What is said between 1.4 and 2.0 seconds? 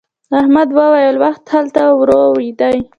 هلته